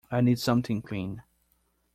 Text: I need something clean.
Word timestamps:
I 0.09 0.19
need 0.21 0.39
something 0.39 0.81
clean. 0.81 1.21